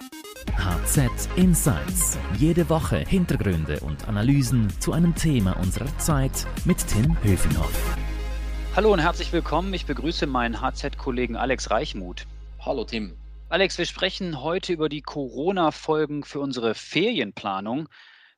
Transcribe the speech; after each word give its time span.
HZ 0.00 1.28
Insights. 1.36 2.18
Jede 2.38 2.70
Woche 2.70 2.98
Hintergründe 2.98 3.80
und 3.80 4.08
Analysen 4.08 4.70
zu 4.80 4.92
einem 4.92 5.14
Thema 5.14 5.56
unserer 5.58 5.94
Zeit 5.98 6.46
mit 6.64 6.78
Tim 6.86 7.16
Höfenhoff. 7.22 7.96
Hallo 8.74 8.92
und 8.92 9.00
herzlich 9.00 9.30
willkommen. 9.32 9.74
Ich 9.74 9.84
begrüße 9.84 10.26
meinen 10.26 10.62
HZ-Kollegen 10.62 11.36
Alex 11.36 11.70
Reichmuth. 11.70 12.26
Hallo 12.60 12.84
Tim. 12.84 13.14
Alex, 13.50 13.76
wir 13.76 13.84
sprechen 13.84 14.40
heute 14.40 14.72
über 14.72 14.88
die 14.88 15.02
Corona-Folgen 15.02 16.24
für 16.24 16.40
unsere 16.40 16.74
Ferienplanung. 16.74 17.88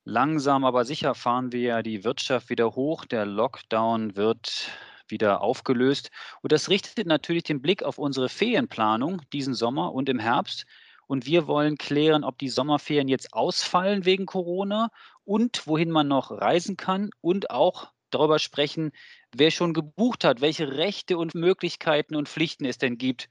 Langsam 0.05 0.65
aber 0.65 0.85
sicher 0.85 1.15
fahren 1.15 1.53
wir 1.53 1.61
ja 1.61 1.83
die 1.83 2.03
Wirtschaft 2.03 2.51
wieder 2.51 2.75
hoch. 2.75 3.05
Der 3.05 3.25
Lockdown 3.25 4.17
wird 4.17 4.69
wieder 5.07 5.43
aufgelöst. 5.43 6.11
Und 6.41 6.51
das 6.51 6.69
richtet 6.71 7.07
natürlich 7.07 7.45
den 7.45 7.63
Blick 7.63 7.85
auf 7.85 7.99
unsere 7.99 8.29
Ferienplanung 8.29 9.23
diesen 9.33 9.55
Sommer 9.55 9.93
und 9.93 10.09
im 10.09 10.19
Herbst. 10.19 10.67
Und 11.13 11.27
wir 11.27 11.47
wollen 11.47 11.77
klären, 11.77 12.25
ob 12.25 12.39
die 12.39 12.49
Sommerferien 12.49 13.07
jetzt 13.07 13.35
ausfallen 13.35 14.07
wegen 14.07 14.25
Corona 14.25 14.89
und 15.25 15.67
wohin 15.67 15.91
man 15.91 16.09
noch 16.09 16.31
reisen 16.31 16.79
kann 16.79 17.11
und 17.21 17.51
auch 17.51 17.93
darüber 18.09 18.39
sprechen, 18.39 18.93
wer 19.31 19.51
schon 19.51 19.75
gebucht 19.75 20.25
hat, 20.25 20.41
welche 20.41 20.73
Rechte 20.79 21.19
und 21.19 21.35
Möglichkeiten 21.35 22.17
und 22.17 22.31
Pflichten 22.31 22.65
es 22.65 22.79
denn 22.79 22.97
gibt 22.97 23.29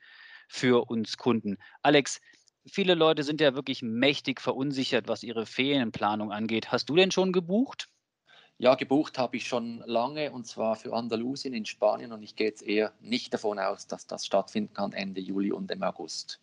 für 0.48 0.92
uns 0.92 1.18
Kunden. 1.18 1.58
Alex, 1.82 2.22
viele 2.68 2.94
Leute 2.94 3.24
sind 3.24 3.42
ja 3.42 3.56
wirklich 3.56 3.82
mächtig 3.82 4.42
verunsichert, 4.42 5.08
was 5.08 5.24
ihre 5.24 5.48
Ferienplanung 5.48 6.32
angeht. 6.32 6.72
Hast 6.72 6.88
du 6.88 6.96
denn 6.96 7.10
schon 7.10 7.32
gebucht? 7.32 7.90
Ja, 8.60 8.76
gebucht 8.76 9.18
habe 9.18 9.38
ich 9.38 9.48
schon 9.48 9.82
lange 9.88 10.32
und 10.32 10.46
zwar 10.46 10.76
für 10.76 10.94
Andalusien 10.94 11.56
in 11.56 11.66
Spanien 11.66 12.12
und 12.12 12.22
ich 12.22 12.36
gehe 12.36 12.46
jetzt 12.46 12.62
eher 12.62 12.94
nicht 13.00 13.34
davon 13.34 13.58
aus, 13.58 13.88
dass 13.88 14.06
das 14.06 14.24
stattfinden 14.24 14.76
kann 14.76 14.94
Ende 14.94 15.20
Juli 15.20 15.52
und 15.52 15.72
im 15.72 15.82
August. 15.82 16.40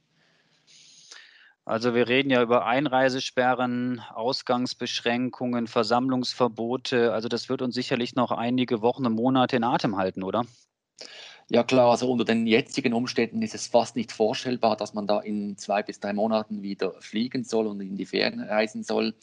Also 1.69 1.95
wir 1.95 2.09
reden 2.09 2.31
ja 2.31 2.43
über 2.43 2.65
Einreisesperren, 2.65 4.01
Ausgangsbeschränkungen, 4.15 5.67
Versammlungsverbote. 5.67 7.13
Also 7.13 7.29
das 7.29 7.51
wird 7.51 7.61
uns 7.61 7.75
sicherlich 7.75 8.15
noch 8.15 8.31
einige 8.31 8.81
Wochen 8.81 9.05
und 9.05 9.13
Monate 9.13 9.57
in 9.57 9.65
Atem 9.65 9.99
halten, 9.99 10.23
oder? 10.23 10.47
Ja 11.51 11.63
klar, 11.65 11.91
also 11.91 12.11
unter 12.11 12.25
den 12.25 12.47
jetzigen 12.47 12.95
Umständen 12.95 13.43
ist 13.43 13.55
es 13.55 13.67
fast 13.67 13.97
nicht 13.97 14.13
vorstellbar, 14.13 14.77
dass 14.79 14.95
man 14.95 15.07
da 15.07 15.21
in 15.21 15.59
zwei 15.59 15.83
bis 15.83 16.01
drei 16.01 16.15
Monaten 16.15 16.63
wieder 16.63 16.95
fliegen 17.01 17.45
soll 17.45 17.67
und 17.67 17.83
in 17.83 17.97
die 17.97 18.07
Ferien 18.07 18.41
reisen 18.41 18.83
soll. 18.83 19.15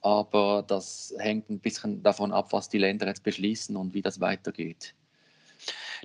Aber 0.00 0.62
das 0.64 1.12
hängt 1.18 1.50
ein 1.50 1.58
bisschen 1.58 2.04
davon 2.04 2.30
ab, 2.30 2.52
was 2.52 2.68
die 2.68 2.78
Länder 2.78 3.08
jetzt 3.08 3.24
beschließen 3.24 3.76
und 3.76 3.94
wie 3.94 4.02
das 4.02 4.20
weitergeht. 4.20 4.94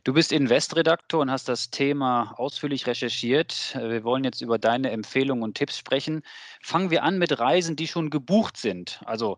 Du 0.04 0.14
bist 0.14 0.32
Investredaktor 0.32 1.22
und 1.22 1.32
hast 1.32 1.50
das 1.50 1.70
Thema 1.70 2.34
ausführlich 2.38 2.88
recherchiert. 2.88 3.76
Wir 3.76 4.04
wollen 4.04 4.23
jetzt 4.23 4.42
über 4.42 4.58
deine 4.58 4.92
Empfehlungen 4.92 5.44
und 5.44 5.56
Tipps 5.58 5.78
sprechen. 5.78 6.22
Fangen 6.62 6.92
wir 6.92 7.04
an 7.04 7.18
mit 7.18 7.40
Reisen, 7.40 7.76
die 7.76 7.88
schon 7.88 8.10
gebucht 8.10 8.58
sind. 8.58 9.02
Also 9.06 9.38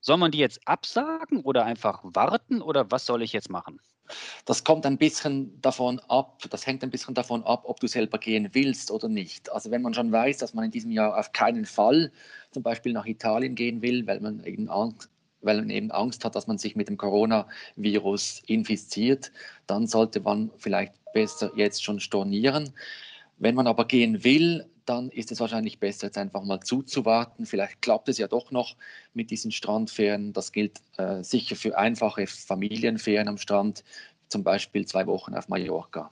soll 0.00 0.16
man 0.16 0.30
die 0.30 0.38
jetzt 0.38 0.66
absagen 0.66 1.42
oder 1.42 1.64
einfach 1.64 2.00
warten 2.04 2.62
oder 2.62 2.90
was 2.90 3.06
soll 3.06 3.22
ich 3.22 3.32
jetzt 3.32 3.50
machen? 3.50 3.80
Das 4.46 4.64
kommt 4.64 4.86
ein 4.86 4.96
bisschen 4.96 5.60
davon 5.60 6.00
ab, 6.08 6.42
das 6.48 6.66
hängt 6.66 6.82
ein 6.82 6.90
bisschen 6.90 7.14
davon 7.14 7.44
ab, 7.44 7.64
ob 7.66 7.78
du 7.80 7.86
selber 7.86 8.18
gehen 8.18 8.48
willst 8.52 8.90
oder 8.90 9.08
nicht. 9.08 9.52
Also 9.52 9.70
wenn 9.70 9.82
man 9.82 9.92
schon 9.92 10.10
weiß, 10.10 10.38
dass 10.38 10.54
man 10.54 10.64
in 10.64 10.70
diesem 10.70 10.90
Jahr 10.90 11.18
auf 11.18 11.32
keinen 11.32 11.66
Fall 11.66 12.10
zum 12.50 12.62
Beispiel 12.62 12.94
nach 12.94 13.04
Italien 13.04 13.54
gehen 13.54 13.82
will, 13.82 14.06
weil 14.06 14.20
man 14.20 14.42
eben 14.44 14.70
Angst, 14.70 15.10
weil 15.40 15.58
man 15.58 15.70
eben 15.70 15.90
Angst 15.90 16.24
hat, 16.24 16.34
dass 16.34 16.46
man 16.46 16.58
sich 16.58 16.76
mit 16.76 16.88
dem 16.88 16.96
Coronavirus 16.96 18.42
infiziert, 18.46 19.32
dann 19.66 19.86
sollte 19.86 20.20
man 20.20 20.50
vielleicht 20.58 20.92
besser 21.12 21.52
jetzt 21.56 21.84
schon 21.84 22.00
stornieren. 22.00 22.72
Wenn 23.38 23.54
man 23.54 23.66
aber 23.66 23.84
gehen 23.86 24.24
will, 24.24 24.66
dann 24.84 25.10
ist 25.10 25.30
es 25.30 25.40
wahrscheinlich 25.40 25.78
besser, 25.78 26.06
jetzt 26.06 26.18
einfach 26.18 26.42
mal 26.42 26.60
zuzuwarten. 26.60 27.46
Vielleicht 27.46 27.82
klappt 27.82 28.08
es 28.08 28.18
ja 28.18 28.26
doch 28.26 28.50
noch 28.50 28.76
mit 29.12 29.30
diesen 29.30 29.52
Strandferien. 29.52 30.32
Das 30.32 30.50
gilt 30.50 30.80
äh, 30.96 31.22
sicher 31.22 31.56
für 31.56 31.76
einfache 31.76 32.26
Familienferien 32.26 33.28
am 33.28 33.36
Strand, 33.36 33.84
zum 34.28 34.44
Beispiel 34.44 34.86
zwei 34.86 35.06
Wochen 35.06 35.34
auf 35.34 35.48
Mallorca. 35.48 36.10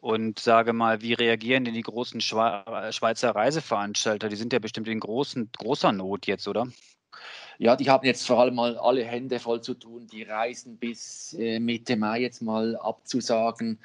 Und 0.00 0.38
sage 0.38 0.72
mal, 0.72 1.02
wie 1.02 1.14
reagieren 1.14 1.64
denn 1.64 1.74
die 1.74 1.82
großen 1.82 2.20
Schweizer 2.20 3.34
Reiseveranstalter? 3.34 4.28
Die 4.28 4.36
sind 4.36 4.52
ja 4.52 4.58
bestimmt 4.58 4.88
in 4.88 5.00
großen, 5.00 5.50
großer 5.58 5.92
Not 5.92 6.26
jetzt, 6.26 6.46
oder? 6.48 6.68
Ja, 7.58 7.76
die 7.76 7.88
haben 7.88 8.06
jetzt 8.06 8.26
vor 8.26 8.40
allem 8.40 8.54
mal 8.54 8.76
alle 8.78 9.04
Hände 9.04 9.38
voll 9.38 9.60
zu 9.60 9.74
tun, 9.74 10.06
die 10.06 10.22
Reisen 10.22 10.76
bis 10.76 11.34
äh, 11.38 11.58
Mitte 11.58 11.96
Mai 11.96 12.20
jetzt 12.20 12.42
mal 12.42 12.76
abzusagen 12.76 13.78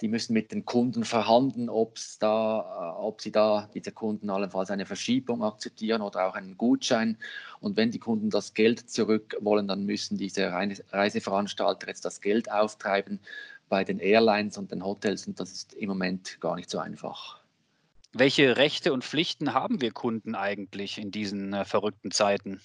die 0.00 0.08
müssen 0.08 0.32
mit 0.32 0.52
den 0.52 0.64
Kunden 0.64 1.04
verhandeln, 1.04 1.68
ob's 1.68 2.18
da, 2.18 2.94
äh, 2.96 3.00
ob 3.00 3.20
sie 3.20 3.32
da 3.32 3.68
diese 3.74 3.92
Kunden 3.92 4.30
allenfalls 4.30 4.70
eine 4.70 4.86
Verschiebung 4.86 5.42
akzeptieren 5.42 6.02
oder 6.02 6.26
auch 6.26 6.34
einen 6.34 6.56
Gutschein. 6.56 7.18
Und 7.60 7.76
wenn 7.76 7.90
die 7.90 7.98
Kunden 7.98 8.30
das 8.30 8.54
Geld 8.54 8.90
zurück 8.90 9.36
wollen, 9.40 9.68
dann 9.68 9.84
müssen 9.84 10.16
diese 10.16 10.52
Reiseveranstalter 10.52 11.88
jetzt 11.88 12.04
das 12.04 12.20
Geld 12.20 12.50
auftreiben 12.50 13.20
bei 13.68 13.84
den 13.84 13.98
Airlines 13.98 14.58
und 14.58 14.72
den 14.72 14.84
Hotels. 14.84 15.26
Und 15.26 15.38
das 15.38 15.52
ist 15.52 15.74
im 15.74 15.88
Moment 15.88 16.40
gar 16.40 16.56
nicht 16.56 16.70
so 16.70 16.78
einfach. 16.78 17.39
Welche 18.12 18.56
Rechte 18.56 18.92
und 18.92 19.04
Pflichten 19.04 19.54
haben 19.54 19.80
wir 19.80 19.92
Kunden 19.92 20.34
eigentlich 20.34 20.98
in 20.98 21.12
diesen 21.12 21.52
äh, 21.52 21.64
verrückten 21.64 22.10
Zeiten? 22.10 22.60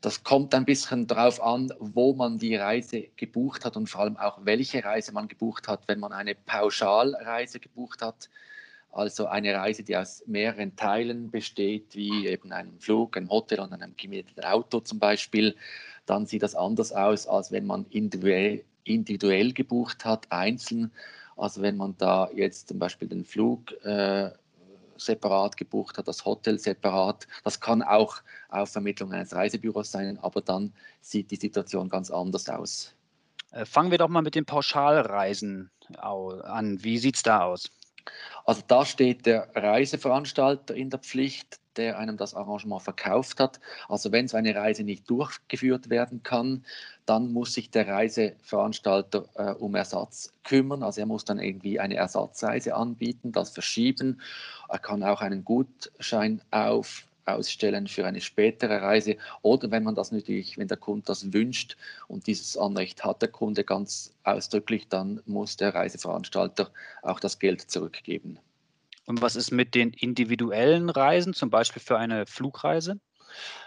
Das 0.00 0.22
kommt 0.22 0.54
ein 0.54 0.64
bisschen 0.64 1.08
darauf 1.08 1.42
an, 1.42 1.72
wo 1.78 2.14
man 2.14 2.38
die 2.38 2.54
Reise 2.54 3.08
gebucht 3.16 3.64
hat 3.64 3.76
und 3.76 3.88
vor 3.88 4.02
allem 4.02 4.16
auch, 4.16 4.38
welche 4.44 4.84
Reise 4.84 5.12
man 5.12 5.26
gebucht 5.26 5.66
hat. 5.66 5.88
Wenn 5.88 5.98
man 5.98 6.12
eine 6.12 6.34
Pauschalreise 6.34 7.58
gebucht 7.58 8.02
hat, 8.02 8.30
also 8.92 9.26
eine 9.26 9.54
Reise, 9.54 9.82
die 9.82 9.96
aus 9.96 10.22
mehreren 10.26 10.76
Teilen 10.76 11.30
besteht, 11.30 11.94
wie 11.96 12.28
eben 12.28 12.52
einem 12.52 12.78
Flug, 12.78 13.16
einem 13.16 13.30
Hotel 13.30 13.60
und 13.60 13.72
einem 13.72 13.94
gemieteten 13.96 14.44
Auto 14.44 14.80
zum 14.80 15.00
Beispiel, 15.00 15.56
dann 16.06 16.26
sieht 16.26 16.42
das 16.42 16.54
anders 16.54 16.92
aus, 16.92 17.26
als 17.26 17.52
wenn 17.52 17.66
man 17.66 17.84
individuell, 17.90 18.64
individuell 18.94 19.52
gebucht 19.52 20.04
hat, 20.04 20.30
einzeln. 20.30 20.90
Also 21.36 21.62
wenn 21.62 21.76
man 21.76 21.94
da 21.98 22.28
jetzt 22.34 22.68
zum 22.68 22.78
Beispiel 22.78 23.08
den 23.08 23.24
Flug 23.24 23.72
äh, 23.84 24.30
separat 24.96 25.56
gebucht 25.56 25.98
hat, 25.98 26.08
das 26.08 26.24
Hotel 26.24 26.58
separat. 26.58 27.26
Das 27.44 27.60
kann 27.60 27.82
auch 27.82 28.16
auf 28.48 28.70
Vermittlung 28.70 29.12
eines 29.12 29.34
Reisebüros 29.34 29.90
sein, 29.90 30.18
aber 30.20 30.42
dann 30.42 30.72
sieht 31.00 31.30
die 31.30 31.36
Situation 31.36 31.88
ganz 31.88 32.10
anders 32.10 32.48
aus. 32.48 32.94
Äh, 33.52 33.64
fangen 33.64 33.90
wir 33.90 33.98
doch 33.98 34.08
mal 34.08 34.22
mit 34.22 34.34
den 34.34 34.44
Pauschalreisen 34.44 35.70
an. 35.96 36.82
Wie 36.84 36.98
sieht 36.98 37.16
es 37.16 37.22
da 37.22 37.44
aus? 37.44 37.70
Also 38.44 38.62
da 38.66 38.84
steht 38.84 39.26
der 39.26 39.48
Reiseveranstalter 39.54 40.74
in 40.74 40.90
der 40.90 40.98
Pflicht, 40.98 41.60
der 41.76 41.98
einem 41.98 42.16
das 42.16 42.34
Arrangement 42.34 42.82
verkauft 42.82 43.40
hat. 43.40 43.60
Also 43.88 44.12
wenn 44.12 44.28
so 44.28 44.36
eine 44.36 44.54
Reise 44.54 44.82
nicht 44.82 45.08
durchgeführt 45.08 45.88
werden 45.88 46.22
kann, 46.22 46.64
dann 47.06 47.32
muss 47.32 47.54
sich 47.54 47.70
der 47.70 47.88
Reiseveranstalter 47.88 49.24
äh, 49.34 49.52
um 49.52 49.74
Ersatz 49.74 50.32
kümmern. 50.44 50.82
Also 50.82 51.00
er 51.00 51.06
muss 51.06 51.24
dann 51.24 51.38
irgendwie 51.38 51.78
eine 51.78 51.96
Ersatzreise 51.96 52.74
anbieten, 52.74 53.32
das 53.32 53.50
verschieben. 53.50 54.20
Er 54.68 54.78
kann 54.78 55.02
auch 55.02 55.20
einen 55.20 55.44
Gutschein 55.44 56.42
auf 56.50 57.04
ausstellen 57.34 57.86
für 57.86 58.06
eine 58.06 58.20
spätere 58.20 58.82
Reise 58.82 59.16
oder 59.42 59.70
wenn 59.70 59.82
man 59.82 59.94
das 59.94 60.12
natürlich, 60.12 60.58
wenn 60.58 60.68
der 60.68 60.76
Kunde 60.76 61.04
das 61.06 61.32
wünscht 61.32 61.76
und 62.08 62.26
dieses 62.26 62.56
Anrecht 62.56 63.04
hat 63.04 63.22
der 63.22 63.30
Kunde 63.30 63.64
ganz 63.64 64.14
ausdrücklich, 64.24 64.88
dann 64.88 65.20
muss 65.26 65.56
der 65.56 65.74
Reiseveranstalter 65.74 66.70
auch 67.02 67.20
das 67.20 67.38
Geld 67.38 67.62
zurückgeben. 67.62 68.38
Und 69.06 69.22
was 69.22 69.34
ist 69.34 69.50
mit 69.50 69.74
den 69.74 69.92
individuellen 69.92 70.88
Reisen, 70.88 71.34
zum 71.34 71.50
Beispiel 71.50 71.82
für 71.82 71.98
eine 71.98 72.26
Flugreise? 72.26 73.00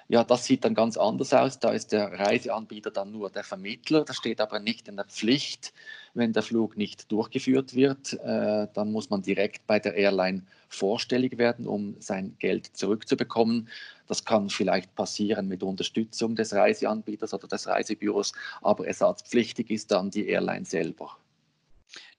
Ja, 0.09 0.23
das 0.23 0.45
sieht 0.45 0.65
dann 0.65 0.75
ganz 0.75 0.97
anders 0.97 1.33
aus. 1.33 1.59
Da 1.59 1.71
ist 1.71 1.91
der 1.91 2.11
Reiseanbieter 2.19 2.91
dann 2.91 3.11
nur 3.11 3.29
der 3.29 3.43
Vermittler. 3.43 4.03
Das 4.03 4.17
steht 4.17 4.41
aber 4.41 4.59
nicht 4.59 4.87
in 4.87 4.95
der 4.97 5.05
Pflicht. 5.05 5.73
Wenn 6.13 6.33
der 6.33 6.43
Flug 6.43 6.77
nicht 6.77 7.11
durchgeführt 7.11 7.73
wird, 7.73 8.13
äh, 8.13 8.67
dann 8.73 8.91
muss 8.91 9.09
man 9.09 9.21
direkt 9.21 9.65
bei 9.65 9.79
der 9.79 9.95
Airline 9.95 10.43
vorstellig 10.69 11.37
werden, 11.37 11.67
um 11.67 11.95
sein 11.99 12.35
Geld 12.39 12.65
zurückzubekommen. 12.77 13.69
Das 14.07 14.25
kann 14.25 14.49
vielleicht 14.49 14.93
passieren 14.95 15.47
mit 15.47 15.63
Unterstützung 15.63 16.35
des 16.35 16.53
Reiseanbieters 16.53 17.33
oder 17.33 17.47
des 17.47 17.67
Reisebüros, 17.67 18.33
aber 18.61 18.85
ersatzpflichtig 18.85 19.69
ist 19.71 19.91
dann 19.91 20.11
die 20.11 20.27
Airline 20.27 20.65
selber. 20.65 21.17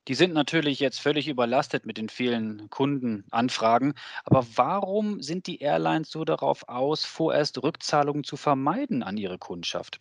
Die 0.09 0.15
sind 0.15 0.35
natürlich 0.35 0.81
jetzt 0.81 1.01
völlig 1.01 1.29
überlastet 1.29 1.87
mit 1.87 1.97
den 1.99 2.09
vielen 2.09 2.69
Kundenanfragen. 2.71 3.95
Aber 4.25 4.47
warum 4.55 5.23
sind 5.23 5.47
die 5.47 5.61
Airlines 5.61 6.11
so 6.11 6.25
darauf 6.25 6.69
aus, 6.69 7.05
vorerst 7.05 7.63
Rückzahlungen 7.63 8.25
zu 8.25 8.37
vermeiden 8.37 9.03
an 9.03 9.17
ihre 9.17 9.39
Kundschaft? 9.39 9.99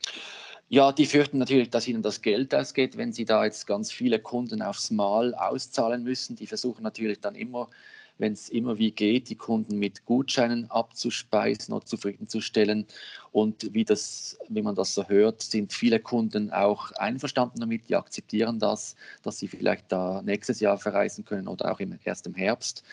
Ja, 0.73 0.91
die 0.91 1.05
fürchten 1.05 1.37
natürlich, 1.37 1.69
dass 1.69 1.87
ihnen 1.87 2.01
das 2.01 2.23
Geld 2.23 2.55
ausgeht, 2.55 2.97
wenn 2.97 3.13
sie 3.13 3.25
da 3.25 3.45
jetzt 3.45 3.67
ganz 3.67 3.91
viele 3.91 4.17
Kunden 4.17 4.63
aufs 4.63 4.89
Mal 4.89 5.35
auszahlen 5.35 6.03
müssen. 6.03 6.35
Die 6.35 6.47
versuchen 6.47 6.81
natürlich 6.81 7.19
dann 7.19 7.35
immer 7.35 7.69
wenn 8.17 8.33
es 8.33 8.49
immer 8.49 8.79
wie 8.79 8.91
geht, 8.91 9.29
die 9.29 9.35
Kunden 9.35 9.77
mit 9.77 10.05
Gutscheinen 10.05 10.69
abzuspeisen 10.71 11.75
oder 11.75 11.85
zufriedenzustellen. 11.85 12.87
Und 13.31 13.71
wie, 13.73 13.85
das, 13.85 14.37
wie 14.49 14.63
man 14.63 14.73
das 14.73 14.95
so 14.95 15.07
hört, 15.07 15.43
sind 15.43 15.73
viele 15.73 15.99
Kunden 15.99 16.51
auch 16.51 16.91
einverstanden 16.93 17.59
damit, 17.59 17.89
die 17.89 17.95
akzeptieren 17.95 18.57
das, 18.57 18.95
dass 19.21 19.37
sie 19.37 19.47
vielleicht 19.47 19.91
da 19.91 20.21
nächstes 20.23 20.59
Jahr 20.59 20.79
verreisen 20.79 21.23
können 21.23 21.47
oder 21.47 21.71
auch 21.71 21.79
im, 21.79 21.99
erst 22.03 22.25
im 22.25 22.33
Herbst. 22.33 22.83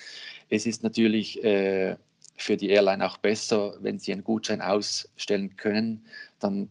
Es 0.50 0.66
ist 0.66 0.82
natürlich 0.82 1.42
äh, 1.44 1.96
für 2.36 2.56
die 2.56 2.68
Airline 2.68 3.06
auch 3.06 3.18
besser, 3.18 3.74
wenn 3.80 3.98
sie 3.98 4.12
einen 4.12 4.24
Gutschein 4.24 4.60
ausstellen 4.60 5.56
können, 5.56 6.04
dann 6.40 6.68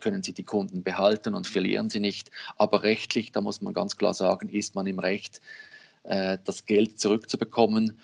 können 0.00 0.22
sie 0.22 0.32
die 0.32 0.44
Kunden 0.44 0.82
behalten 0.82 1.34
und 1.34 1.46
verlieren 1.46 1.90
sie 1.90 2.00
nicht. 2.00 2.30
Aber 2.56 2.82
rechtlich, 2.82 3.32
da 3.32 3.40
muss 3.40 3.62
man 3.62 3.74
ganz 3.74 3.96
klar 3.96 4.14
sagen, 4.14 4.48
ist 4.48 4.74
man 4.74 4.86
im 4.86 4.98
Recht, 4.98 5.40
äh, 6.04 6.38
das 6.44 6.66
Geld 6.66 7.00
zurückzubekommen. 7.00 7.98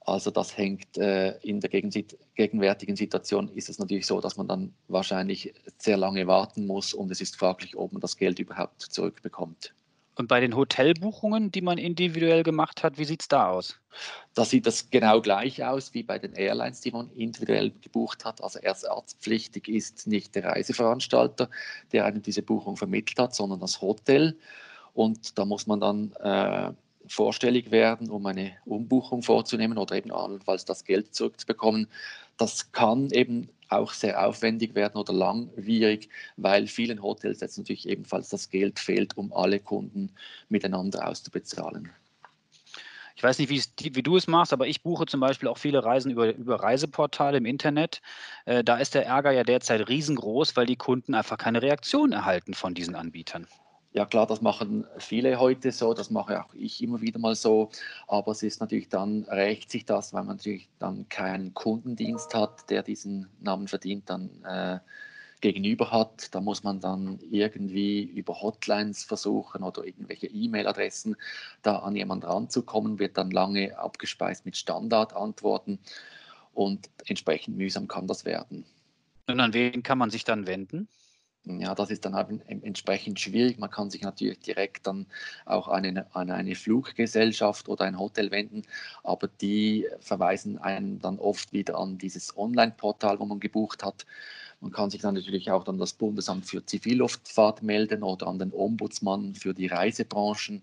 Also 0.00 0.30
das 0.30 0.56
hängt 0.56 0.96
äh, 0.98 1.38
in 1.38 1.60
der 1.60 1.70
gegenwärtigen 1.70 2.96
Situation 2.96 3.48
ist 3.54 3.68
es 3.68 3.78
natürlich 3.78 4.06
so, 4.06 4.20
dass 4.20 4.36
man 4.36 4.48
dann 4.48 4.74
wahrscheinlich 4.88 5.54
sehr 5.78 5.96
lange 5.96 6.26
warten 6.26 6.66
muss 6.66 6.92
und 6.92 7.10
es 7.10 7.20
ist 7.20 7.36
fraglich, 7.36 7.76
ob 7.76 7.92
man 7.92 8.00
das 8.00 8.16
Geld 8.16 8.38
überhaupt 8.40 8.82
zurückbekommt. 8.82 9.74
Und 10.14 10.28
bei 10.28 10.40
den 10.40 10.56
Hotelbuchungen, 10.56 11.50
die 11.50 11.62
man 11.62 11.78
individuell 11.78 12.42
gemacht 12.42 12.82
hat, 12.82 12.98
wie 12.98 13.04
sieht 13.04 13.22
es 13.22 13.28
da 13.28 13.48
aus? 13.48 13.78
Da 14.34 14.44
sieht 14.44 14.66
das 14.66 14.90
genau 14.90 15.20
gleich 15.22 15.64
aus 15.64 15.94
wie 15.94 16.02
bei 16.02 16.18
den 16.18 16.34
Airlines, 16.34 16.80
die 16.80 16.90
man 16.90 17.10
individuell 17.10 17.72
gebucht 17.80 18.24
hat. 18.24 18.42
Also 18.42 18.58
ersatzpflichtig 18.58 19.68
ist 19.68 20.06
nicht 20.06 20.34
der 20.34 20.44
Reiseveranstalter, 20.44 21.48
der 21.92 22.04
einem 22.04 22.22
diese 22.22 22.42
Buchung 22.42 22.76
vermittelt 22.76 23.18
hat, 23.18 23.34
sondern 23.34 23.60
das 23.60 23.80
Hotel. 23.80 24.36
Und 24.92 25.38
da 25.38 25.46
muss 25.46 25.66
man 25.66 25.80
dann 25.80 26.12
äh, 26.20 26.72
vorstellig 27.06 27.70
werden, 27.70 28.10
um 28.10 28.26
eine 28.26 28.52
Umbuchung 28.66 29.22
vorzunehmen 29.22 29.78
oder 29.78 29.96
eben 29.96 30.12
allenfalls 30.12 30.64
das 30.64 30.84
Geld 30.84 31.14
zurückzubekommen. 31.14 31.88
Das 32.36 32.72
kann 32.72 33.10
eben 33.10 33.48
auch 33.72 33.92
sehr 33.92 34.26
aufwendig 34.26 34.74
werden 34.74 34.98
oder 34.98 35.12
langwierig, 35.12 36.08
weil 36.36 36.66
vielen 36.66 37.02
Hotels 37.02 37.40
jetzt 37.40 37.58
natürlich 37.58 37.88
ebenfalls 37.88 38.28
das 38.28 38.50
Geld 38.50 38.78
fehlt, 38.78 39.16
um 39.16 39.32
alle 39.32 39.58
Kunden 39.60 40.10
miteinander 40.48 41.06
auszubezahlen. 41.06 41.90
Ich 43.14 43.22
weiß 43.22 43.38
nicht, 43.38 43.50
wie 43.50 44.02
du 44.02 44.16
es 44.16 44.26
machst, 44.26 44.52
aber 44.52 44.66
ich 44.66 44.82
buche 44.82 45.06
zum 45.06 45.20
Beispiel 45.20 45.48
auch 45.48 45.58
viele 45.58 45.84
Reisen 45.84 46.10
über, 46.10 46.34
über 46.34 46.56
Reiseportale 46.56 47.38
im 47.38 47.46
Internet. 47.46 48.00
Äh, 48.46 48.64
da 48.64 48.78
ist 48.78 48.94
der 48.94 49.06
Ärger 49.06 49.32
ja 49.32 49.44
derzeit 49.44 49.88
riesengroß, 49.88 50.56
weil 50.56 50.66
die 50.66 50.76
Kunden 50.76 51.14
einfach 51.14 51.38
keine 51.38 51.62
Reaktion 51.62 52.12
erhalten 52.12 52.54
von 52.54 52.74
diesen 52.74 52.94
Anbietern. 52.94 53.46
Ja 53.94 54.06
klar, 54.06 54.26
das 54.26 54.40
machen 54.40 54.86
viele 54.96 55.38
heute 55.38 55.70
so, 55.70 55.92
das 55.92 56.10
mache 56.10 56.42
auch 56.42 56.54
ich 56.54 56.82
immer 56.82 57.02
wieder 57.02 57.18
mal 57.18 57.34
so, 57.34 57.70
aber 58.08 58.32
es 58.32 58.42
ist 58.42 58.60
natürlich 58.60 58.88
dann, 58.88 59.24
rächt 59.24 59.70
sich 59.70 59.84
das, 59.84 60.14
weil 60.14 60.24
man 60.24 60.36
natürlich 60.36 60.70
dann 60.78 61.08
keinen 61.10 61.52
Kundendienst 61.52 62.34
hat, 62.34 62.70
der 62.70 62.82
diesen 62.82 63.28
Namen 63.40 63.68
verdient, 63.68 64.08
dann 64.08 64.30
äh, 64.44 64.78
gegenüber 65.42 65.90
hat. 65.90 66.34
Da 66.34 66.40
muss 66.40 66.62
man 66.62 66.80
dann 66.80 67.18
irgendwie 67.30 68.02
über 68.02 68.40
Hotlines 68.40 69.04
versuchen 69.04 69.62
oder 69.62 69.84
irgendwelche 69.84 70.28
E-Mail-Adressen 70.28 71.16
da 71.60 71.80
an 71.80 71.94
jemanden 71.94 72.24
ranzukommen, 72.24 72.98
wird 72.98 73.18
dann 73.18 73.30
lange 73.30 73.78
abgespeist 73.78 74.46
mit 74.46 74.56
Standardantworten 74.56 75.78
und 76.54 76.88
entsprechend 77.04 77.58
mühsam 77.58 77.88
kann 77.88 78.06
das 78.06 78.24
werden. 78.24 78.64
Und 79.26 79.38
an 79.40 79.52
wen 79.52 79.82
kann 79.82 79.98
man 79.98 80.08
sich 80.08 80.24
dann 80.24 80.46
wenden? 80.46 80.88
Ja, 81.44 81.74
das 81.74 81.90
ist 81.90 82.04
dann 82.04 82.14
eben 82.48 82.62
entsprechend 82.62 83.18
schwierig. 83.18 83.58
Man 83.58 83.70
kann 83.70 83.90
sich 83.90 84.02
natürlich 84.02 84.38
direkt 84.38 84.86
dann 84.86 85.06
auch 85.44 85.66
an 85.66 85.84
eine, 85.84 86.14
an 86.14 86.30
eine 86.30 86.54
Fluggesellschaft 86.54 87.68
oder 87.68 87.84
ein 87.84 87.98
Hotel 87.98 88.30
wenden, 88.30 88.62
aber 89.02 89.26
die 89.40 89.86
verweisen 90.00 90.58
einen 90.58 91.00
dann 91.00 91.18
oft 91.18 91.52
wieder 91.52 91.78
an 91.78 91.98
dieses 91.98 92.36
Online-Portal, 92.36 93.18
wo 93.18 93.24
man 93.24 93.40
gebucht 93.40 93.82
hat. 93.84 94.06
Man 94.60 94.70
kann 94.70 94.90
sich 94.90 95.00
dann 95.02 95.14
natürlich 95.16 95.50
auch 95.50 95.66
an 95.66 95.78
das 95.78 95.94
Bundesamt 95.94 96.46
für 96.46 96.64
Zivilluftfahrt 96.64 97.62
melden 97.62 98.04
oder 98.04 98.28
an 98.28 98.38
den 98.38 98.52
Ombudsmann 98.52 99.34
für 99.34 99.52
die 99.54 99.66
Reisebranchen. 99.66 100.62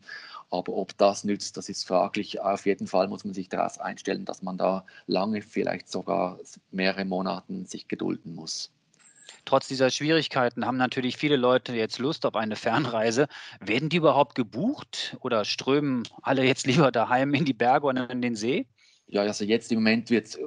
Aber 0.50 0.74
ob 0.78 0.98
das 0.98 1.26
nützt, 1.26 1.58
das 1.58 1.68
ist 1.70 1.86
fraglich. 1.88 2.40
Auf 2.42 2.66
jeden 2.66 2.88
Fall 2.88 3.10
muss 3.10 3.26
man 3.26 3.34
sich 3.34 3.50
darauf 3.50 3.82
einstellen, 3.82 4.24
dass 4.26 4.42
man 4.44 4.58
da 4.58 4.86
lange, 5.08 5.42
vielleicht 5.42 5.90
sogar 5.92 6.40
mehrere 6.72 7.04
Monate 7.06 7.66
sich 7.66 7.88
gedulden 7.90 8.34
muss. 8.36 8.72
Trotz 9.50 9.68
dieser 9.68 9.90
Schwierigkeiten 9.90 10.64
haben 10.64 10.78
natürlich 10.78 11.18
viele 11.18 11.36
Leute 11.36 11.74
jetzt 11.74 11.98
Lust 11.98 12.24
auf 12.28 12.36
eine 12.36 12.56
Fernreise. 12.68 13.28
Werden 13.60 13.90
die 13.90 13.98
überhaupt 13.98 14.36
gebucht 14.36 15.18
oder 15.22 15.44
strömen 15.44 16.04
alle 16.22 16.44
jetzt 16.44 16.68
lieber 16.68 16.92
daheim 16.92 17.34
in 17.34 17.46
die 17.46 17.54
Berge 17.54 17.88
oder 17.88 18.08
in 18.12 18.22
den 18.22 18.36
See? 18.36 18.68
Ja, 19.08 19.24
also 19.24 19.44
jetzt 19.46 19.72
im 19.72 19.80
Moment 19.80 20.12
wird 20.12 20.36
äh, 20.36 20.42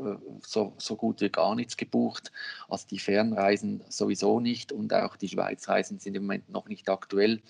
so, 0.46 0.74
so 0.78 0.94
gut 0.94 1.20
wie 1.20 1.30
gar 1.30 1.56
nichts 1.56 1.76
gebucht. 1.76 2.30
Also 2.68 2.86
die 2.88 3.00
Fernreisen 3.00 3.82
sowieso 3.88 4.38
nicht 4.38 4.70
und 4.70 4.94
auch 4.94 5.16
die 5.16 5.28
Schweizreisen 5.28 5.98
sind 5.98 6.14
im 6.14 6.22
Moment 6.22 6.48
noch 6.48 6.68
nicht 6.68 6.88
aktuell. 6.88 7.42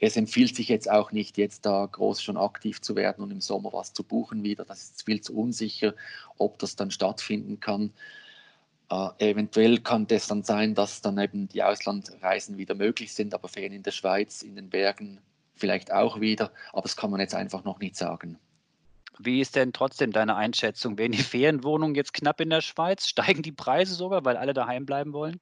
Es 0.00 0.16
empfiehlt 0.16 0.56
sich 0.56 0.66
jetzt 0.66 0.90
auch 0.90 1.12
nicht, 1.12 1.38
jetzt 1.38 1.64
da 1.64 1.86
groß 1.86 2.20
schon 2.20 2.36
aktiv 2.36 2.80
zu 2.80 2.96
werden 2.96 3.22
und 3.22 3.30
im 3.30 3.40
Sommer 3.40 3.72
was 3.72 3.92
zu 3.92 4.02
buchen 4.02 4.42
wieder. 4.42 4.64
Das 4.64 4.82
ist 4.82 5.04
viel 5.04 5.20
zu 5.20 5.36
unsicher, 5.36 5.94
ob 6.38 6.58
das 6.58 6.74
dann 6.74 6.90
stattfinden 6.90 7.60
kann. 7.60 7.92
Äh, 8.92 9.30
eventuell 9.30 9.78
kann 9.78 10.06
das 10.06 10.26
dann 10.26 10.42
sein, 10.42 10.74
dass 10.74 11.00
dann 11.00 11.18
eben 11.18 11.48
die 11.48 11.62
Auslandreisen 11.62 12.58
wieder 12.58 12.74
möglich 12.74 13.14
sind, 13.14 13.32
aber 13.32 13.48
Ferien 13.48 13.72
in 13.72 13.82
der 13.82 13.90
Schweiz, 13.90 14.42
in 14.42 14.54
den 14.54 14.68
Bergen 14.68 15.18
vielleicht 15.54 15.90
auch 15.90 16.20
wieder. 16.20 16.52
Aber 16.72 16.82
das 16.82 16.96
kann 16.96 17.10
man 17.10 17.20
jetzt 17.20 17.34
einfach 17.34 17.64
noch 17.64 17.78
nicht 17.78 17.96
sagen. 17.96 18.38
Wie 19.18 19.40
ist 19.40 19.56
denn 19.56 19.72
trotzdem 19.72 20.12
deine 20.12 20.36
Einschätzung? 20.36 20.98
Werden 20.98 21.12
die 21.12 21.22
Ferienwohnungen 21.22 21.94
jetzt 21.94 22.12
knapp 22.12 22.40
in 22.40 22.50
der 22.50 22.60
Schweiz? 22.60 23.06
Steigen 23.06 23.42
die 23.42 23.52
Preise 23.52 23.94
sogar, 23.94 24.26
weil 24.26 24.36
alle 24.36 24.52
daheim 24.52 24.84
bleiben 24.84 25.14
wollen? 25.14 25.40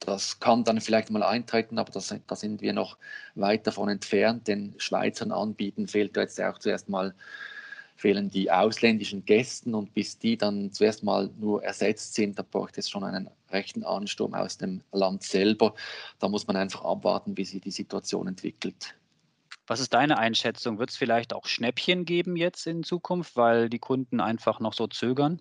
Das 0.00 0.40
kann 0.40 0.64
dann 0.64 0.80
vielleicht 0.80 1.10
mal 1.10 1.22
eintreten, 1.22 1.78
aber 1.78 1.92
das, 1.92 2.14
da 2.26 2.36
sind 2.36 2.60
wir 2.60 2.72
noch 2.72 2.98
weit 3.36 3.68
davon 3.68 3.88
entfernt. 3.88 4.48
Den 4.48 4.74
Schweizern 4.78 5.30
anbieten 5.30 5.86
fehlt 5.86 6.16
jetzt 6.16 6.40
auch 6.40 6.58
zuerst 6.58 6.88
mal 6.88 7.14
fehlen 7.96 8.28
die 8.28 8.50
ausländischen 8.50 9.24
Gästen 9.24 9.74
und 9.74 9.94
bis 9.94 10.18
die 10.18 10.36
dann 10.36 10.72
zuerst 10.72 11.02
mal 11.02 11.30
nur 11.38 11.62
ersetzt 11.62 12.14
sind, 12.14 12.38
da 12.38 12.42
braucht 12.42 12.76
es 12.78 12.90
schon 12.90 13.04
einen 13.04 13.30
rechten 13.50 13.84
Ansturm 13.84 14.34
aus 14.34 14.58
dem 14.58 14.82
Land 14.92 15.22
selber. 15.22 15.74
Da 16.18 16.28
muss 16.28 16.46
man 16.46 16.56
einfach 16.56 16.84
abwarten, 16.84 17.36
wie 17.36 17.44
sich 17.44 17.60
die 17.60 17.70
Situation 17.70 18.26
entwickelt. 18.26 18.94
Was 19.66 19.80
ist 19.80 19.94
deine 19.94 20.18
Einschätzung? 20.18 20.78
Wird 20.78 20.90
es 20.90 20.96
vielleicht 20.96 21.32
auch 21.32 21.46
Schnäppchen 21.46 22.04
geben 22.04 22.36
jetzt 22.36 22.66
in 22.66 22.82
Zukunft, 22.82 23.36
weil 23.36 23.70
die 23.70 23.78
Kunden 23.78 24.20
einfach 24.20 24.60
noch 24.60 24.74
so 24.74 24.86
zögern? 24.86 25.40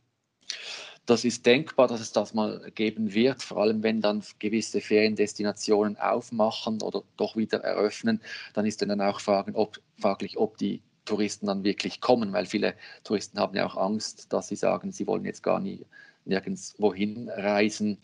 Das 1.06 1.26
ist 1.26 1.46
denkbar, 1.46 1.88
dass 1.88 2.00
es 2.00 2.14
das 2.14 2.34
mal 2.34 2.72
geben 2.76 3.14
wird, 3.14 3.44
vor 3.44 3.58
allem 3.58 3.84
wenn 3.84 4.00
dann 4.00 4.24
gewisse 4.40 4.80
Feriendestinationen 4.80 5.98
aufmachen 5.98 6.82
oder 6.82 7.04
doch 7.18 7.36
wieder 7.36 7.60
eröffnen, 7.60 8.22
dann 8.54 8.66
ist 8.66 8.82
dann 8.82 9.02
auch 9.02 9.20
fragen, 9.20 9.54
ob, 9.56 9.82
fraglich, 10.00 10.38
ob 10.38 10.58
die 10.58 10.82
Touristen 11.06 11.48
dann 11.48 11.64
wirklich 11.64 12.02
kommen, 12.02 12.34
weil 12.34 12.46
viele 12.46 12.76
Touristen 13.04 13.40
haben 13.40 13.56
ja 13.56 13.66
auch 13.66 13.78
Angst, 13.78 14.32
dass 14.32 14.48
sie 14.48 14.56
sagen, 14.56 14.92
sie 14.92 15.08
wollen 15.08 15.26
jetzt 15.26 15.44
gar 15.44 15.60
nie 15.60 15.86
nirgends 16.26 16.76
wohin 16.78 17.30
reisen 17.30 17.98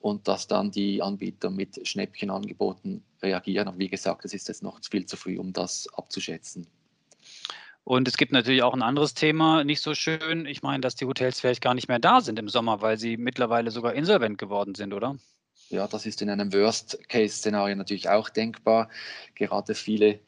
und 0.00 0.28
dass 0.28 0.46
dann 0.46 0.70
die 0.70 1.02
Anbieter 1.02 1.50
mit 1.50 1.86
Schnäppchenangeboten 1.86 3.02
reagieren. 3.22 3.68
Aber 3.68 3.78
wie 3.78 3.88
gesagt, 3.88 4.24
es 4.24 4.32
ist 4.32 4.48
jetzt 4.48 4.62
noch 4.62 4.80
viel 4.88 5.06
zu 5.06 5.16
früh, 5.16 5.38
um 5.38 5.52
das 5.52 5.88
abzuschätzen. 5.94 6.66
Und 7.84 8.08
es 8.08 8.16
gibt 8.16 8.32
natürlich 8.32 8.62
auch 8.62 8.74
ein 8.74 8.82
anderes 8.82 9.14
Thema, 9.14 9.64
nicht 9.64 9.80
so 9.80 9.94
schön. 9.94 10.46
Ich 10.46 10.62
meine, 10.62 10.80
dass 10.80 10.94
die 10.94 11.06
Hotels 11.06 11.40
vielleicht 11.40 11.62
gar 11.62 11.74
nicht 11.74 11.88
mehr 11.88 11.98
da 11.98 12.20
sind 12.20 12.38
im 12.38 12.48
Sommer, 12.48 12.82
weil 12.82 12.98
sie 12.98 13.16
mittlerweile 13.16 13.70
sogar 13.70 13.94
insolvent 13.94 14.38
geworden 14.38 14.74
sind, 14.74 14.92
oder? 14.92 15.16
Ja, 15.70 15.86
das 15.86 16.06
ist 16.06 16.20
in 16.20 16.30
einem 16.30 16.52
Worst-Case-Szenario 16.52 17.76
natürlich 17.76 18.08
auch 18.08 18.28
denkbar. 18.28 18.88
Gerade 19.34 19.74
viele 19.74 20.20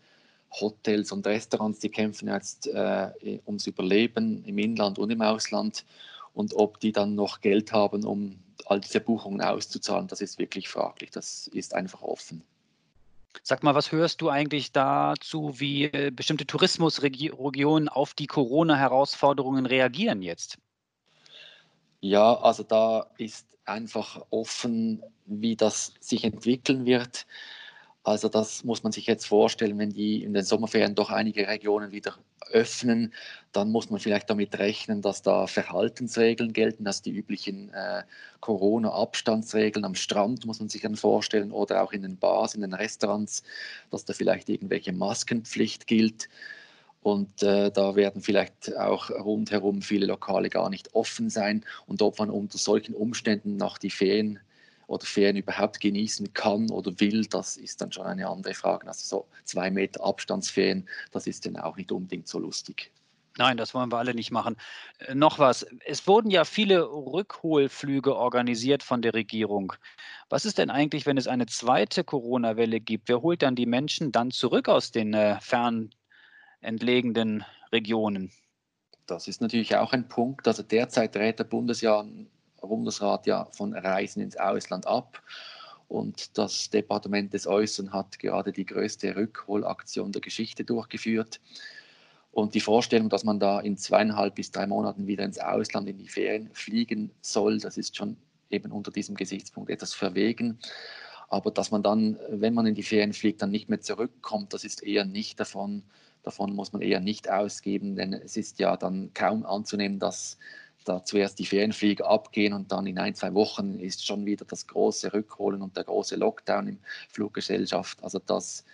Hotels 0.61 1.12
und 1.12 1.26
Restaurants, 1.26 1.78
die 1.78 1.88
kämpfen 1.88 2.28
jetzt 2.28 2.66
äh, 2.66 3.11
ums 3.47 3.66
Überleben 3.66 4.44
im 4.44 4.59
Inland 4.59 4.99
und 4.99 5.11
im 5.11 5.23
Ausland. 5.23 5.85
Und 6.35 6.54
ob 6.54 6.80
die 6.80 6.92
dann 6.92 7.14
noch 7.14 7.40
Geld 7.40 7.73
haben, 7.73 8.04
um 8.04 8.38
all 8.66 8.80
diese 8.80 9.00
Buchungen 9.00 9.40
auszuzahlen, 9.40 10.09
das 10.09 10.21
ist 10.21 10.38
wirklich 10.38 10.68
fraglich. 10.68 11.11
Das 11.11 11.47
ist 11.49 11.75
einfach 11.75 12.02
offen. 12.02 12.42
Sag 13.42 13.62
mal, 13.62 13.75
was 13.75 13.92
hörst 13.92 14.21
du 14.21 14.28
eigentlich 14.28 14.73
dazu, 14.73 15.59
wie 15.59 15.85
äh, 15.85 16.11
bestimmte 16.11 16.47
Tourismusregionen 16.47 17.88
auf 17.88 18.14
die 18.14 18.26
Corona-Herausforderungen 18.26 19.66
reagieren 19.66 20.23
jetzt? 20.23 20.59
Ja, 22.00 22.35
also 22.35 22.62
da 22.62 23.06
ist 23.16 23.47
einfach 23.64 24.21
offen, 24.30 25.02
wie 25.25 25.56
das 25.56 25.94
sich 26.00 26.25
entwickeln 26.25 26.85
wird. 26.85 27.26
Also 28.04 28.28
das 28.28 28.64
muss 28.64 28.82
man 28.82 28.90
sich 28.90 29.06
jetzt 29.06 29.26
vorstellen, 29.26 29.78
wenn 29.78 29.90
die 29.90 30.25
in 30.25 30.35
den 30.35 30.44
Sommerferien 30.44 30.97
doch 30.97 31.11
einige 31.11 31.47
Regionen 31.47 31.92
wieder 31.92 32.16
öffnen, 32.50 33.14
dann 33.52 33.71
muss 33.71 33.90
man 33.90 34.00
vielleicht 34.00 34.28
damit 34.28 34.59
rechnen, 34.59 35.02
dass 35.02 35.23
da 35.23 35.47
Verhaltensregeln 35.47 36.52
gelten, 36.52 36.85
dass 36.85 37.02
die 37.02 37.12
üblichen 37.12 37.73
äh, 37.73 38.02
Corona-Abstandsregeln 38.40 39.85
am 39.85 39.94
Strand 39.94 40.47
muss 40.47 40.59
man 40.59 40.68
sich 40.68 40.82
dann 40.82 40.97
vorstellen 40.97 41.52
oder 41.52 41.82
auch 41.82 41.92
in 41.92 42.02
den 42.02 42.16
Bars, 42.16 42.54
in 42.56 42.62
den 42.62 42.75
Restaurants, 42.75 43.44
dass 43.90 44.04
da 44.04 44.14
vielleicht 44.14 44.49
irgendwelche 44.49 44.92
Maskenpflicht 44.92 45.87
gilt. 45.87 46.28
Und 47.02 47.42
äh, 47.42 47.71
da 47.71 47.94
werden 47.94 48.21
vielleicht 48.23 48.76
auch 48.76 49.11
rundherum 49.11 49.82
viele 49.82 50.06
Lokale 50.06 50.50
gar 50.50 50.71
nicht 50.71 50.94
offen 50.94 51.30
sein. 51.30 51.64
Und 51.87 52.02
ob 52.02 52.18
man 52.18 52.30
unter 52.30 52.59
solchen 52.59 52.94
Umständen 52.94 53.56
noch 53.56 53.78
die 53.78 53.90
Ferien 53.90 54.40
oder 54.93 55.07
Ferien 55.07 55.37
überhaupt 55.37 55.81
genießen 55.81 56.35
kann 56.35 56.71
oder 56.71 56.99
will, 57.01 57.25
das 57.27 57.57
ist 57.57 57.81
dann 57.81 57.91
schon 57.91 58.07
eine 58.07 58.29
andere 58.29 58.55
Frage. 58.55 58.87
Also 58.87 59.05
so 59.05 59.29
zwei 59.45 59.71
Meter 59.71 60.05
Abstandsferien, 60.05 60.89
das 61.13 61.27
ist 61.27 61.47
dann 61.47 61.57
auch 61.57 61.77
nicht 61.77 61.91
unbedingt 61.91 62.29
so 62.29 62.39
lustig. 62.39 62.93
Nein, 63.39 63.57
das 63.57 63.73
wollen 63.73 63.91
wir 63.91 63.97
alle 63.97 64.15
nicht 64.15 64.31
machen. 64.31 64.57
Äh, 64.99 65.15
noch 65.15 65.39
was. 65.39 65.67
Es 65.87 66.07
wurden 66.07 66.31
ja 66.31 66.45
viele 66.45 66.83
Rückholflüge 66.83 68.15
organisiert 68.15 68.83
von 68.83 69.01
der 69.01 69.15
Regierung. 69.15 69.73
Was 70.29 70.45
ist 70.45 70.59
denn 70.59 70.69
eigentlich, 70.69 71.07
wenn 71.07 71.17
es 71.17 71.27
eine 71.27 71.47
zweite 71.47 72.05
Corona-Welle 72.05 72.81
gibt? 72.81 73.09
Wer 73.09 73.23
holt 73.23 73.41
dann 73.43 73.57
die 73.57 73.65
Menschen 73.65 74.13
dann 74.13 74.31
zurück 74.31 74.69
aus 74.69 74.91
den 74.91 75.15
äh, 75.15 75.41
fern 75.41 75.95
entlegenen 76.61 77.45
Regionen? 77.73 78.31
Das 79.07 79.27
ist 79.27 79.41
natürlich 79.41 79.75
auch 79.77 79.95
ein 79.95 80.09
Punkt. 80.09 80.47
Also 80.47 80.63
derzeit 80.63 81.17
rät 81.17 81.39
der 81.39 81.45
Bundesjahr, 81.45 82.07
Bundesrat 82.69 83.26
ja 83.26 83.47
von 83.52 83.75
Reisen 83.75 84.23
ins 84.23 84.37
Ausland 84.37 84.87
ab. 84.87 85.23
Und 85.88 86.38
das 86.38 86.71
Departement 86.71 87.35
des 87.35 87.47
Äußeren 87.47 87.92
hat 87.92 88.19
gerade 88.19 88.52
die 88.52 88.64
größte 88.64 89.14
Rückholaktion 89.14 90.12
der 90.12 90.23
Geschichte 90.23 90.64
durchgeführt. 90.64 91.40
Und 92.31 92.54
die 92.54 92.61
Vorstellung, 92.61 93.11
dass 93.11 93.25
man 93.25 93.38
da 93.38 93.61
in 93.61 93.76
zweieinhalb 93.76 94.37
bis 94.37 94.50
drei 94.50 94.66
Monaten 94.66 95.07
wieder 95.07 95.25
ins 95.25 95.38
Ausland, 95.38 95.88
in 95.88 95.99
die 95.99 96.09
Ferien 96.09 96.49
fliegen 96.54 97.11
soll, 97.21 97.59
das 97.59 97.76
ist 97.76 97.95
schon 97.95 98.16
eben 98.49 98.73
unter 98.73 98.90
diesem 98.90 99.16
Gesichtspunkt 99.16 99.71
etwas 99.71 99.92
verwegen. 99.92 100.59
Aber 101.28 101.50
dass 101.50 101.71
man 101.71 101.83
dann, 101.83 102.19
wenn 102.28 102.54
man 102.54 102.66
in 102.66 102.75
die 102.75 102.83
Ferien 102.83 103.12
fliegt, 103.12 103.42
dann 103.42 103.50
nicht 103.50 103.69
mehr 103.69 103.81
zurückkommt, 103.81 104.54
das 104.54 104.64
ist 104.64 104.83
eher 104.83 105.04
nicht 105.04 105.40
davon. 105.40 105.83
Davon 106.23 106.54
muss 106.54 106.73
man 106.73 106.83
eher 106.83 107.00
nicht 107.00 107.31
ausgeben, 107.31 107.97
denn 107.97 108.12
es 108.12 108.37
ist 108.37 108.59
ja 108.61 108.76
dann 108.76 109.12
kaum 109.12 109.45
anzunehmen, 109.45 109.99
dass 109.99 110.38
da 110.85 111.05
zuerst 111.05 111.39
die 111.39 111.47
Ferienflieger 111.47 112.09
abgehen 112.09 112.53
und 112.53 112.73
dann 112.73 112.87
in 112.87 112.99
ein, 112.99 113.15
zwei 113.15 113.35
Wochen 113.35 113.79
ist 113.79 114.07
schon 114.07 114.27
wieder 114.27 114.45
das 114.45 114.67
große 114.67 115.12
Rückholen 115.12 115.62
und 115.62 115.77
der 115.77 115.85
große 115.85 116.17
Lockdown 116.17 116.69
im 116.69 116.79
Fluggesellschaft. 117.09 118.03
Also 118.03 118.19
das, 118.19 118.65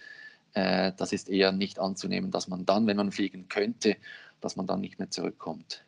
äh, 0.55 0.93
das 0.97 1.13
ist 1.13 1.29
eher 1.29 1.53
nicht 1.53 1.79
anzunehmen, 1.79 2.31
dass 2.31 2.49
man 2.49 2.67
dann, 2.67 2.87
wenn 2.87 2.97
man 2.97 3.13
fliegen 3.13 3.49
könnte, 3.49 3.97
dass 4.41 4.57
man 4.57 4.67
dann 4.67 4.81
nicht 4.81 4.99
mehr 4.99 5.11
zurückkommt. 5.11 5.85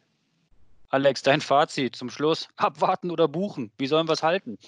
Alex, 0.93 1.23
dein 1.23 1.41
Fazit 1.41 1.95
zum 1.95 2.11
Schluss. 2.11 2.49
Abwarten 2.57 3.13
oder 3.13 3.29
buchen? 3.29 3.71
Wie 3.79 3.87
sollen 3.87 4.09
wir 4.09 4.15
es 4.15 4.25
halten? 4.25 4.59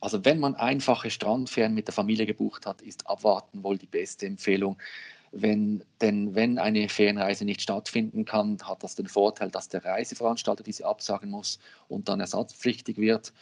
Also 0.00 0.24
wenn 0.24 0.38
man 0.38 0.54
einfache 0.54 1.10
Strandferien 1.10 1.74
mit 1.74 1.88
der 1.88 1.94
Familie 1.94 2.24
gebucht 2.24 2.66
hat, 2.66 2.82
ist 2.82 3.08
Abwarten 3.08 3.64
wohl 3.64 3.78
die 3.78 3.86
beste 3.86 4.26
Empfehlung. 4.26 4.78
Wenn, 5.32 5.82
denn 6.02 6.34
wenn 6.34 6.58
eine 6.58 6.90
Ferienreise 6.90 7.46
nicht 7.46 7.62
stattfinden 7.62 8.26
kann, 8.26 8.58
hat 8.62 8.82
das 8.82 8.94
den 8.94 9.08
Vorteil, 9.08 9.50
dass 9.50 9.68
der 9.68 9.84
Reiseveranstalter 9.84 10.62
diese 10.62 10.86
absagen 10.86 11.30
muss 11.30 11.58
und 11.88 12.08
dann 12.08 12.20
ersatzpflichtig 12.20 12.98
wird. 12.98 13.32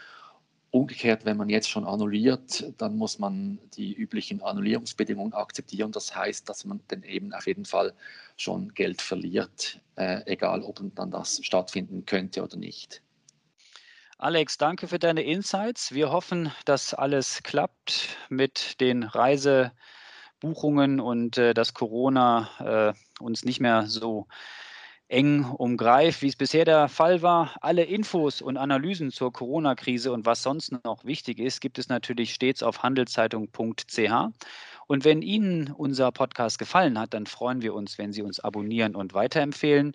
Umgekehrt, 0.70 1.24
wenn 1.24 1.36
man 1.36 1.48
jetzt 1.48 1.68
schon 1.68 1.84
annulliert, 1.84 2.72
dann 2.78 2.96
muss 2.96 3.18
man 3.18 3.58
die 3.74 3.92
üblichen 3.92 4.40
Annullierungsbedingungen 4.40 5.32
akzeptieren. 5.32 5.90
Das 5.90 6.14
heißt, 6.14 6.48
dass 6.48 6.64
man 6.64 6.80
dann 6.86 7.02
eben 7.02 7.32
auf 7.32 7.48
jeden 7.48 7.64
Fall 7.64 7.92
schon 8.36 8.72
Geld 8.74 9.02
verliert, 9.02 9.80
äh, 9.96 10.22
egal 10.26 10.62
ob 10.62 10.80
dann 10.94 11.10
das 11.10 11.40
stattfinden 11.42 12.06
könnte 12.06 12.44
oder 12.44 12.56
nicht. 12.56 13.02
Alex, 14.16 14.58
danke 14.58 14.86
für 14.86 14.98
deine 14.98 15.22
Insights. 15.22 15.92
Wir 15.92 16.12
hoffen, 16.12 16.52
dass 16.66 16.94
alles 16.94 17.42
klappt 17.42 18.16
mit 18.28 18.80
den 18.80 19.14
Reisebuchungen 20.40 21.00
und 21.00 21.38
äh, 21.38 21.54
dass 21.54 21.74
Corona 21.74 22.94
äh, 22.98 23.22
uns 23.22 23.44
nicht 23.44 23.60
mehr 23.60 23.86
so 23.86 24.26
eng 25.08 25.44
umgreift, 25.44 26.22
wie 26.22 26.28
es 26.28 26.36
bisher 26.36 26.64
der 26.64 26.88
Fall 26.88 27.20
war. 27.20 27.56
Alle 27.60 27.82
Infos 27.82 28.40
und 28.40 28.56
Analysen 28.56 29.10
zur 29.10 29.32
Corona-Krise 29.32 30.12
und 30.12 30.24
was 30.24 30.42
sonst 30.42 30.72
noch 30.84 31.04
wichtig 31.04 31.40
ist, 31.40 31.60
gibt 31.60 31.78
es 31.78 31.88
natürlich 31.88 32.32
stets 32.32 32.62
auf 32.62 32.82
handelszeitung.ch. 32.82 34.12
Und 34.86 35.04
wenn 35.04 35.22
Ihnen 35.22 35.72
unser 35.72 36.12
Podcast 36.12 36.58
gefallen 36.58 36.98
hat, 36.98 37.12
dann 37.12 37.26
freuen 37.26 37.60
wir 37.60 37.74
uns, 37.74 37.98
wenn 37.98 38.12
Sie 38.12 38.22
uns 38.22 38.38
abonnieren 38.40 38.94
und 38.94 39.12
weiterempfehlen. 39.12 39.94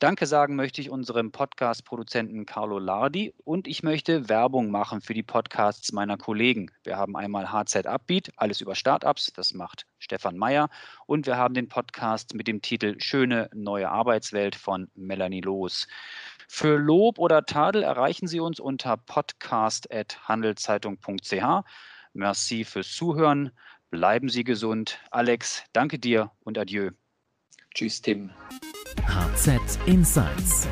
Danke 0.00 0.26
sagen 0.26 0.56
möchte 0.56 0.80
ich 0.80 0.90
unserem 0.90 1.30
Podcast-Produzenten 1.30 2.46
Carlo 2.46 2.80
Lardi 2.80 3.32
und 3.44 3.68
ich 3.68 3.84
möchte 3.84 4.28
Werbung 4.28 4.70
machen 4.70 5.00
für 5.00 5.14
die 5.14 5.22
Podcasts 5.22 5.92
meiner 5.92 6.18
Kollegen. 6.18 6.68
Wir 6.82 6.96
haben 6.96 7.14
einmal 7.16 7.52
HZ 7.52 7.86
Upbeat, 7.86 8.32
alles 8.36 8.60
über 8.60 8.74
Startups, 8.74 9.32
das 9.34 9.54
macht 9.54 9.86
Stefan 9.98 10.36
Meyer 10.36 10.68
und 11.06 11.26
wir 11.26 11.36
haben 11.36 11.54
den 11.54 11.68
Podcast 11.68 12.34
mit 12.34 12.48
dem 12.48 12.60
Titel 12.60 12.96
Schöne 12.98 13.48
neue 13.54 13.88
Arbeitswelt 13.88 14.56
von 14.56 14.90
Melanie 14.94 15.42
Loos. 15.42 15.86
Für 16.48 16.76
Lob 16.76 17.20
oder 17.20 17.46
Tadel 17.46 17.84
erreichen 17.84 18.26
Sie 18.26 18.40
uns 18.40 18.58
unter 18.58 18.96
podcast.handelszeitung.ch. 18.96 21.64
Merci 22.12 22.64
fürs 22.64 22.92
Zuhören. 22.92 23.52
Bleiben 23.90 24.28
Sie 24.28 24.42
gesund. 24.42 24.98
Alex, 25.12 25.62
danke 25.72 26.00
dir 26.00 26.32
und 26.40 26.58
adieu. 26.58 26.90
Tschüss, 27.72 28.02
Tim. 28.02 28.32
HZ 28.96 29.88
Insights 29.88 30.66